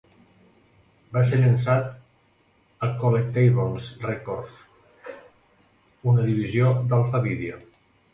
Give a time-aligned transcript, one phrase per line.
[1.15, 4.55] Va ser llançat a Collectables Records,
[6.13, 7.61] una divisió d'Alpha Video.